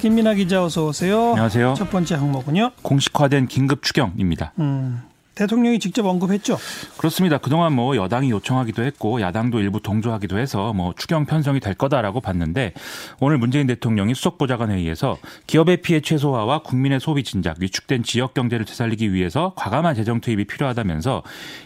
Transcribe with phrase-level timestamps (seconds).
[0.00, 1.30] 김민아 기자 어서 오세요.
[1.30, 1.74] 안녕하세요.
[1.76, 2.70] 첫 번째 항목은요.
[2.82, 4.52] 공식화된 긴급 추경입니다.
[4.58, 5.02] 음,
[5.34, 6.58] 대통령이 직접 언급했죠.
[6.98, 7.38] 그렇습니다.
[7.38, 12.74] 그동안 뭐 여당이 요청하기도 했고 야당도 일부 동조하기도 해서 뭐 추경 편성이 될 거다라고 봤는데
[13.20, 19.12] 오늘 문재인 대통령이 수석보좌관 회의에서 기업의 피해 최소화와 국민의 소비 진작, 위축된 지역 경제를 되살리기
[19.12, 21.22] 위해서 과감한 재정 투입이 필요하다면서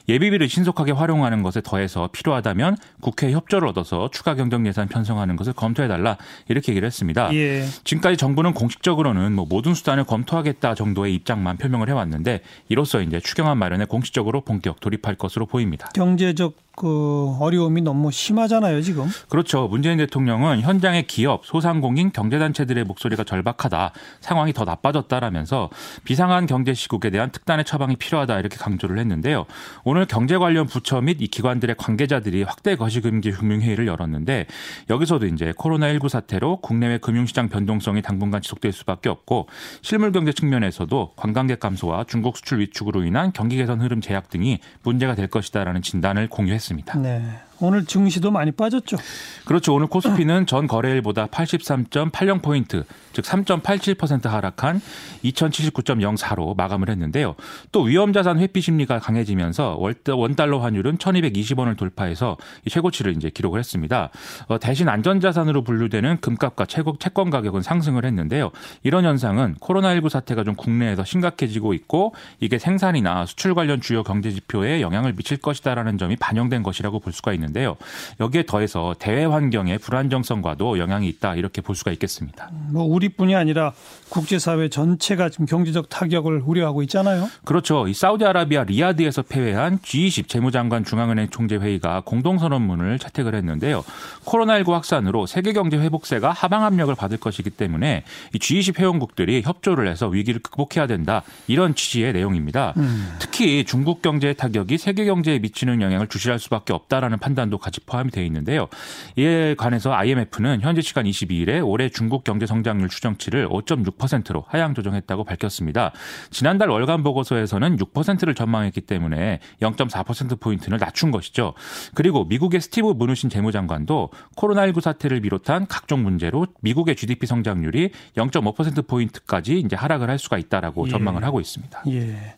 [0.08, 5.88] 예비비를 신속하게 활용하는 것에 더해서 필요하다면 국회 협조를 얻어서 추가 경정 예산 편성하는 것을 검토해
[5.88, 6.16] 달라
[6.48, 7.34] 이렇게 얘기를 했습니다.
[7.34, 7.64] 예.
[7.84, 13.84] 지금까지 정부는 공식적으로는 뭐 모든 수단을 검토하겠다 정도의 입장만 표명을 해왔는데 이로써 이제 추경안 마련에
[13.84, 15.88] 공식적으로 본격 돌입할 것으로 보입니다.
[15.94, 19.06] 경제적 그 어려움이 너무 심하잖아요, 지금.
[19.28, 19.68] 그렇죠.
[19.68, 23.92] 문재인 대통령은 현장의 기업, 소상공인, 경제단체들의 목소리가 절박하다.
[24.20, 25.70] 상황이 더 나빠졌다라면서
[26.04, 29.46] 비상한 경제 시국에 대한 특단의 처방이 필요하다 이렇게 강조를 했는데요.
[29.84, 34.46] 오늘 경제 관련 부처 및 이 기관들의 관계자들이 확대 거시금지 금융회의를 열었는데
[34.90, 39.48] 여기서도 이제 코로나19 사태로 국내외 금융시장 변동성이 당분간 지속될 수밖에 없고
[39.82, 45.14] 실물 경제 측면에서도 관광객 감소와 중국 수출 위축으로 인한 경기 개선 흐름 제약 등이 문제가
[45.14, 46.98] 될 것이다라는 진단을 공유했습니다.
[46.98, 47.22] 네.
[47.60, 48.96] 오늘 증시도 많이 빠졌죠.
[49.44, 49.74] 그렇죠.
[49.74, 54.80] 오늘 코스피는 전 거래일보다 83.80포인트, 즉 3.87% 하락한
[55.24, 57.34] 2079.04로 마감을 했는데요.
[57.72, 62.36] 또 위험자산 회피 심리가 강해지면서 원달러 환율은 1220원을 돌파해서
[62.68, 64.10] 최고치를 이제 기록을 했습니다.
[64.48, 68.50] 어, 대신 안전자산으로 분류되는 금값과 채권 가격은 상승을 했는데요.
[68.82, 74.80] 이런 현상은 코로나19 사태가 좀 국내에서 심각해지고 있고 이게 생산이나 수출 관련 주요 경제 지표에
[74.80, 77.76] 영향을 미칠 것이다라는 점이 반영된 것이라고 볼 수가 있는 데요.
[78.20, 82.50] 여기에 더해서 대외 환경의 불안정성과도 영향이 있다 이렇게 볼 수가 있겠습니다.
[82.70, 83.72] 뭐 우리뿐이 아니라
[84.08, 87.28] 국제사회 전체가 지금 경제적 타격을 우려하고 있잖아요.
[87.44, 87.88] 그렇죠.
[87.88, 93.84] 이 사우디아라비아 리야드에서 폐회한 G20 재무장관 중앙은행 총재 회의가 공동선언문을 채택을 했는데요.
[94.24, 100.06] 코로나19 확산으로 세계 경제 회복세가 하방 압력을 받을 것이기 때문에 이 G20 회원국들이 협조를 해서
[100.08, 102.74] 위기를 극복해야 된다 이런 취지의 내용입니다.
[102.76, 103.16] 음.
[103.18, 108.10] 특히 중국 경제의 타격이 세계 경제에 미치는 영향을 주시할 수밖에 없다라는 판단 도 같이 포함이
[108.10, 108.68] 되어 있는데요.
[109.16, 115.92] 이에 관해서 IMF는 현재 시간 22일에 올해 중국 경제 성장률 추정치를 5.6%로 하향 조정했다고 밝혔습니다.
[116.30, 121.54] 지난달 월간 보고서에서는 6%를 전망했기 때문에 0.4% 포인트를 낮춘 것이죠.
[121.94, 129.58] 그리고 미국의 스티브 무누신 재무장관도 코로나19 사태를 비롯한 각종 문제로 미국의 GDP 성장률이 0.5% 포인트까지
[129.58, 130.90] 이제 하락을 할 수가 있다라고 예.
[130.90, 131.82] 전망을 하고 있습니다.
[131.88, 132.34] 예.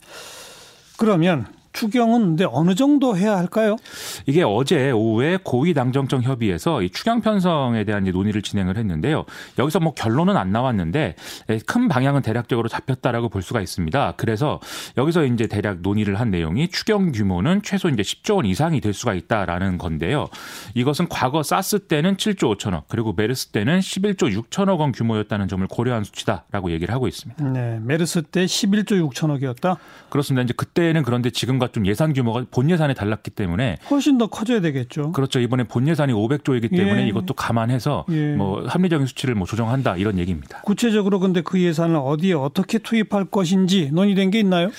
[0.96, 1.46] 그러면
[1.76, 3.76] 추경은 근데 어느 정도 해야 할까요?
[4.25, 9.26] 이게 어제 오후에 고위 당정청 협의에서 이 추경 편성에 대한 논의를 진행을 했는데요.
[9.59, 11.16] 여기서 뭐 결론은 안 나왔는데
[11.66, 14.15] 큰 방향은 대략적으로 잡혔다라고 볼 수가 있습니다.
[14.16, 14.59] 그래서
[14.97, 19.12] 여기서 이제 대략 논의를 한 내용이 추경 규모는 최소 이제 10조 원 이상이 될 수가
[19.15, 20.28] 있다라는 건데요.
[20.75, 26.04] 이것은 과거 사스 때는 7조 5천억 그리고 메르스 때는 11조 6천억 원 규모였다는 점을 고려한
[26.04, 27.44] 수치다라고 얘기를 하고 있습니다.
[27.50, 29.76] 네, 메르스 때 11조 6천억이었다.
[30.09, 30.42] 그렇습니다.
[30.42, 34.60] 이제 그때는 그런데 지금과 예산과 좀 예산 규모가 본 예산에 달랐기 때문에 훨씬 더 커져야
[34.60, 35.12] 되겠죠.
[35.12, 35.41] 그렇죠.
[35.41, 37.09] 이번에 본 예산이 500조이기 때문에 예.
[37.09, 38.34] 이것도 감안해서 예.
[38.34, 40.60] 뭐 합리적인 수치를 뭐 조정한다 이런 얘기입니다.
[40.62, 44.71] 구체적으로 근데 그 예산을 어디에 어떻게 투입할 것인지 논의된 게 있나요?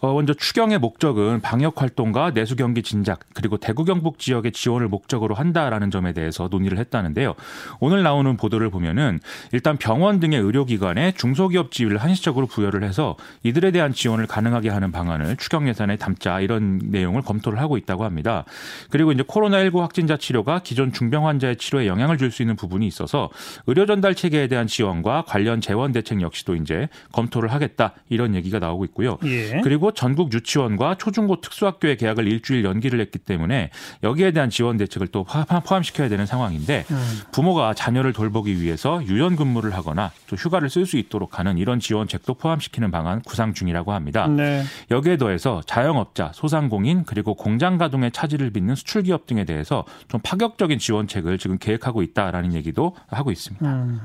[0.00, 5.34] 어, 먼저 추경의 목적은 방역 활동과 내수 경기 진작 그리고 대구 경북 지역의 지원을 목적으로
[5.34, 7.34] 한다라는 점에 대해서 논의를 했다는데요.
[7.80, 9.20] 오늘 나오는 보도를 보면은
[9.52, 15.36] 일단 병원 등의 의료기관에 중소기업 지위를 한시적으로 부여를 해서 이들에 대한 지원을 가능하게 하는 방안을
[15.36, 18.44] 추경 예산에 담자 이런 내용을 검토를 하고 있다고 합니다.
[18.90, 23.30] 그리고 이제 코로나19 확진자 치료가 기존 중병 환자의 치료에 영향을 줄 수 있는 부분이 있어서
[23.66, 28.84] 의료 전달 체계에 대한 지원과 관련 재원 대책 역시도 이제 검토를 하겠다 이런 얘기가 나오고
[28.86, 29.18] 있고요.
[29.24, 29.60] 예.
[29.62, 33.70] 그리고 전국 유치원과 초중고 특수학교의 개학을 일주일 연기를 했기 때문에
[34.02, 35.24] 여기에 대한 지원 대책을 또
[35.64, 37.20] 포함시켜야 되는 상황인데 음.
[37.32, 42.34] 부모가 자녀를 돌보기 위해서 유연 근무를 하거나 또 휴가를 쓸 수 있도록 하는 이런 지원책도
[42.34, 44.26] 포함시키는 방안 구상 중이라고 합니다.
[44.26, 44.62] 네.
[44.90, 50.78] 여기에 더해서 자영업자 소상공인 그리고 공장 가동의 차질을 빚는 수출 기업 등에 대해서 좀 파격적인
[50.78, 53.66] 지원책을 지금 계획하고 있다라는 얘기도 하고 있습니다.
[53.66, 54.00] 음.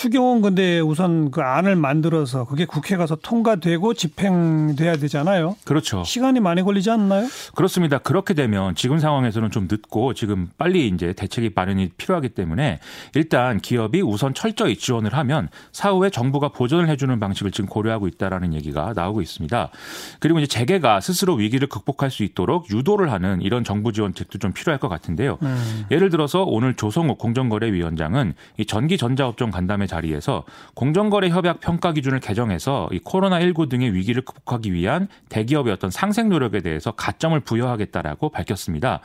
[0.00, 5.56] 추경은 근데 우선 그 안을 만들어서 그게 국회 가서 통과되고 집행돼야 되잖아요.
[5.66, 6.02] 그렇죠.
[6.04, 7.26] 시간이 많이 걸리지 않나요?
[7.54, 7.98] 그렇습니다.
[7.98, 12.78] 그렇게 되면 지금 상황에서는 좀 늦고 지금 빨리 이제 대책이 마련이 필요하기 때문에
[13.14, 18.94] 일단 기업이 우선 철저히 지원을 하면 사후에 정부가 보전을 해주는 방식을 지금 고려하고 있다라는 얘기가
[18.96, 19.68] 나오고 있습니다.
[20.18, 24.80] 그리고 이제 재계가 스스로 위기를 극복할 수 있도록 유도를 하는 이런 정부 지원책도 좀 필요할
[24.80, 25.36] 것 같은데요.
[25.42, 25.84] 음.
[25.90, 30.44] 예를 들어서 오늘 조성욱 공정거래위원장은 이 전기 전자업종 간담회 자리에서
[30.74, 36.60] 공정거래 협약 평가 기준을 개정해서 이 코로나19 등의 위기를 극복하기 위한 대기업의 어떤 상생 노력에
[36.60, 39.00] 대해서 가점을 부여하겠다라고 밝혔습니다.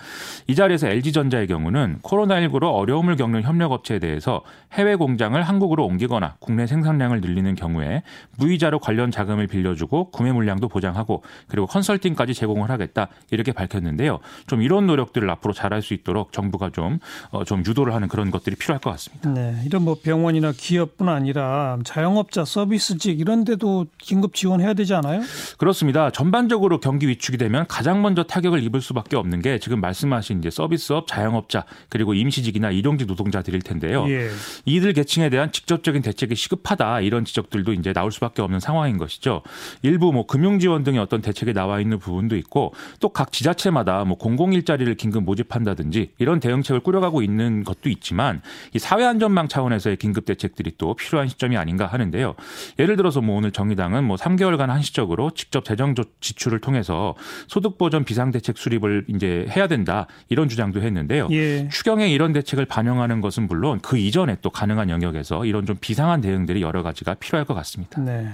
[0.48, 4.42] 이 자리에서 LG전자의 경우는 코로나19로 어려움을 겪는 협력업체에 대해서
[4.74, 8.04] 해외 공장을 한국으로 옮기거나 국내 생산량을 늘리는 경우에
[8.38, 14.20] 무이자로 관련 자금을 빌려주고 구매 물량도 보장하고 그리고 컨설팅까지 제공을 하겠다 이렇게 밝혔는데요.
[14.48, 17.00] 좀 이런 노력들을 앞으로 잘할 수 있도록 정부가 좀,
[17.32, 19.30] 어, 좀 유도를 하는 그런 것들이 필요할 것 같습니다.
[19.30, 25.22] 네, 이런 뭐 병원이나 기업뿐 아니라 자영업자, 서비스직 이런 데도 긴급 지원해야 되지 않아요?
[25.58, 26.10] 그렇습니다.
[26.10, 31.08] 전반적으로 경기 위축이 되면 가장 먼저 타격을 입을 수밖에 없는 게 지금 말씀하신 이제 서비스업,
[31.08, 34.06] 자영업자 그리고 임시직이나 일용직 노동자들일 텐데요.
[34.10, 34.30] 예.
[34.66, 39.42] 이들 계층에 대한 직접적인 대책이 시급하다 이런 지적들도 이제 나올 수밖에 없는 상황인 것이죠.
[39.84, 44.18] 일부 뭐 금융 지원 등의 어떤 대책에 나와 있는 부분도 있고 또 각 지자체마다 뭐
[44.18, 48.42] 공공 일자리를 긴급 모집한다든지 이런 대응책을 꾸려가고 있는 것도 있지만
[48.74, 52.36] 이 사회 안전망 차원에서의 긴급 대책 들이 또 필요한 시점이 아닌가 하는데요.
[52.80, 57.16] 예를 들어서 뭐 오늘 정의당은 뭐 3개월간 한시적으로 직접 재정 지출을 통해서
[57.48, 61.28] 소득 보전 비상 대책 수립을 이제 해야 된다 이런 주장도 했는데요.
[61.32, 61.70] 예.
[61.70, 66.62] 추경에 이런 대책을 반영하는 것은 물론 그 이전에 또 가능한 영역에서 이런 좀 비상한 대응들이
[66.62, 68.02] 여러 가지가 필요할 것 같습니다.
[68.02, 68.30] 네.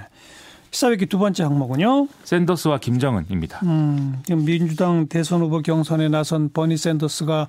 [0.72, 2.08] 시사회기 두 번째 항목은요.
[2.24, 3.60] 샌더스와 김정은입니다.
[3.64, 7.48] 음, 민주당 대선 후보 경선에 나선 버니 샌더스가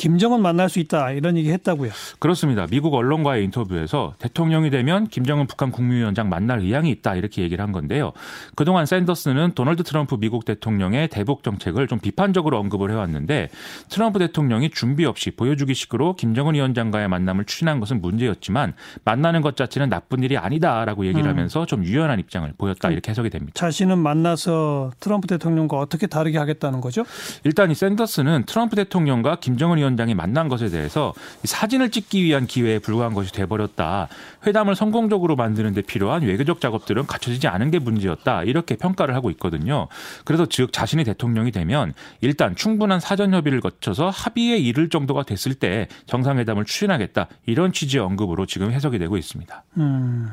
[0.00, 1.90] 김정은 만날 수 있다 이런 얘기 했다고요.
[2.20, 2.66] 그렇습니다.
[2.70, 8.12] 미국 언론과의 인터뷰에서 대통령이 되면 김정은 북한 국무위원장 만날 의향이 있다 이렇게 얘기를 한 건데요.
[8.54, 13.50] 그동안 샌더스는 도널드 트럼프 미국 대통령의 대북 정책을 좀 비판적으로 언급을 해왔는데
[13.90, 18.72] 트럼프 대통령이 준비 없이 보여주기식으로 김정은 위원장과의 만남을 추진한 것은 문제였지만
[19.04, 21.32] 만나는 것 자체는 나쁜 일이 아니다라고 얘기를 음.
[21.32, 23.52] 하면서 좀 유연한 입장을 보였다 이렇게 해석이 됩니다.
[23.54, 27.04] 자신은 만나서 트럼프 대통령과 어떻게 다르게 하겠다는 거죠?
[27.44, 31.12] 일단 이 샌더스는 트럼프 대통령과 김정은 위원 위원장이 만난 것에 대해서
[31.44, 34.08] 사진을 찍기 위한 기회에 불과한 것이 돼버렸다.
[34.46, 38.44] 회담을 성공적으로 만드는 데 필요한 외교적 작업들은 갖춰지지 않은 게 문제였다.
[38.44, 39.88] 이렇게 평가를 하고 있거든요.
[40.24, 45.88] 그래서 즉 자신이 대통령이 되면 일단 충분한 사전 협의를 거쳐서 합의에 이를 정도가 됐을 때
[46.06, 47.28] 정상회담을 추진하겠다.
[47.46, 49.64] 이런 취지의 언급으로 지금 해석이 되고 있습니다.
[49.78, 50.30] 음.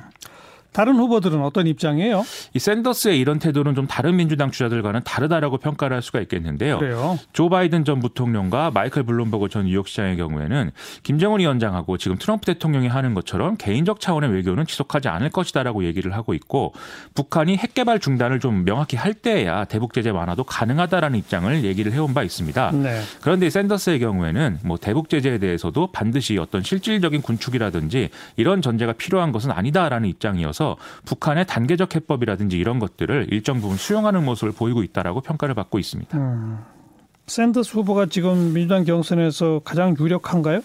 [0.72, 2.24] 다른 후보들은 어떤 입장이에요?
[2.54, 6.80] 이 샌더스의 이런 태도는 좀 다른 민주당 주자들과는 다르다라고 평가를 할 수가 있겠는데요.
[6.80, 7.18] 그래요?
[7.34, 10.72] 조 바이든 전 부통령과 마이클 블룸버그 전 뉴욕시장의 경우에는
[11.04, 16.34] 김정은 위원장하고 지금 트럼프 대통령이 하는 것처럼 개인적 차원의 외교는 지속하지 않을 것이다라고 얘기를 하고
[16.34, 16.74] 있고
[17.16, 22.14] 북한이 핵 개발 중단을 좀 명확히 할 때야 대북 제재 완화도 가능하다라는 입장을 얘기를 해온
[22.14, 22.72] 바 있습니다.
[22.72, 23.02] 네.
[23.22, 29.52] 그런데 샌더스의 경우에는 뭐 대북 제재에 대해서도 반드시 어떤 실질적인 군축이라든지 이런 전제가 필요한 것은
[29.52, 30.57] 아니다라는 입장이어서
[31.06, 36.18] 북한의 단계적 해법이라든지 이런 것들을 일정 부분 수용하는 모습을 보이고 있다라고 평가를 받고 있습니다.
[36.18, 36.77] 음.
[37.28, 40.62] 샌더스 후보가 지금 민주당 경선에서 가장 유력한가요?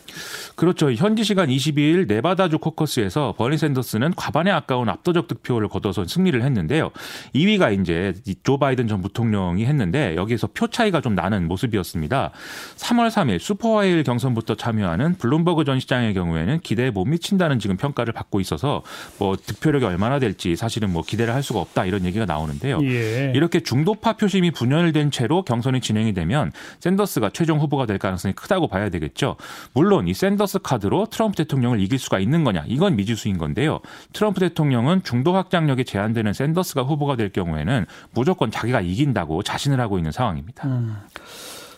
[0.55, 0.93] 그렇죠.
[0.93, 6.91] 현지 시간 22일 네바다주 코커스에서 버니 샌더스는 과반에 아까운 압도적 득표를 거둬서 승리를 했는데요.
[7.35, 8.15] 2위가 이제
[8.45, 12.31] 조 바이든 전 부통령이 했는데 여기에서 표 차이가 좀 나는 모습이었습니다.
[12.77, 18.39] 3월 3일 슈퍼화요일 경선부터 참여하는 블룸버그 전 시장의 경우에는 기대에 못 미친다는 지금 평가를 받고
[18.39, 18.85] 있어서
[19.19, 22.79] 뭐 득표력이 얼마나 될지 사실은 뭐 기대를 할 수가 없다 이런 얘기가 나오는데요.
[22.85, 23.33] 예.
[23.35, 28.89] 이렇게 중도파 표심이 분열된 채로 경선이 진행이 되면 샌더스가 최종 후보가 될 가능성이 크다고 봐야
[28.89, 29.37] 되겠죠.
[29.73, 33.81] 물론 이 샌더스 카드로 트럼프 대통령을 이길 수가 있는 거냐 이건 미지수인 건데요.
[34.13, 40.13] 트럼프 대통령은 중도 확장력이 제한되는 샌더스가 후보가 될 경우에는 무조건 자기가 이긴다고 자신을 하고 있는
[40.13, 40.69] 상황입니다.
[40.69, 40.97] 음.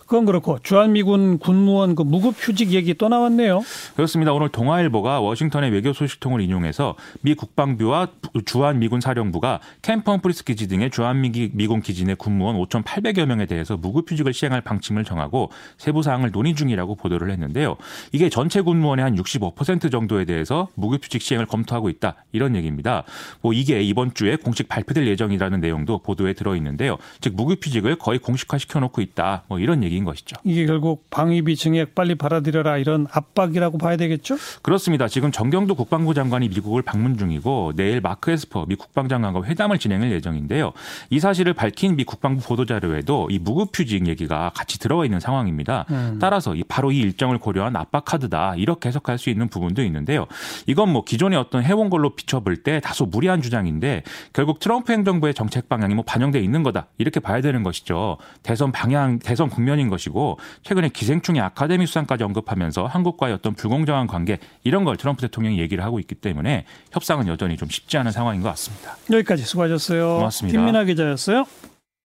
[0.07, 3.63] 그건 그렇고 주한미군 군무원 그 무급 휴직 얘기 또 나왔네요.
[3.97, 4.33] 그렇습니다.
[4.33, 8.09] 오늘 동아일보가 워싱턴의 외교 소식통을 인용해서 미 국방부와
[8.45, 14.33] 주한미군 사령부가 캠프 험프리스 기지 등의 주한미군 기지 내 군무원 5,800여 명에 대해서 무급 휴직을
[14.35, 17.77] 시행할 방침을 정하고 세부 사항을 논의 중이라고 보도를 했는데요.
[18.13, 22.17] 이게 전체 군무원의 한 65% 정도에 대해서 무급 휴직 시행을 검토하고 있다.
[22.33, 23.05] 이런 얘기입니다.
[23.41, 26.99] 뭐 이게 이번 주에 공식 발표될 예정이라는 내용도 보도에 들어 있는데요.
[27.21, 29.45] 즉 무급 휴직을 거의 공식화 시켜 놓고 있다.
[29.49, 30.37] 뭐 이런 얘기 얘기인 것이죠.
[30.45, 34.37] 이게 결국 방위비 증액 빨리 받아들여라 이런 압박이라고 봐야 되겠죠?
[34.63, 35.09] 그렇습니다.
[35.09, 40.73] 지금 정경도 국방부 장관이 미국을 방문 중이고 내일 마크 에스퍼 미 국방장관과 회담을 진행할 예정인데요.
[41.11, 45.87] 이 사실을 밝힌 미 국방부 보도자료에도 이 무급휴직 얘기가 같이 들어가 있는 상황입니다.
[45.91, 46.19] 음.
[46.21, 50.27] 따라서 바로 이 일정을 고려한 압박 카드다 이렇게 해석할 수 있는 부분도 있는데요.
[50.67, 55.69] 이건 뭐 기존의 어떤 해온 걸로 비춰볼 때 다소 무리한 주장인데 결국 트럼프 행정부의 정책
[55.69, 58.19] 방향이 뭐 반영돼 있는 거다 이렇게 봐야 되는 것이죠.
[58.43, 64.39] 대선 방향, 대선 국면이 부분인 것이고 최근에 기생충의 아카데미 수상까지 언급하면서 한국과의 어떤 불공정한 관계
[64.65, 68.49] 이런 걸 트럼프 대통령이 얘기를 하고 있기 때문에 협상은 여전히 좀 쉽지 않은 상황인 것
[68.51, 68.97] 같습니다.
[69.11, 70.17] 여기까지 수고하셨어요.
[70.17, 70.59] 고맙습니다.
[70.59, 71.45] 김민아 기자였어요.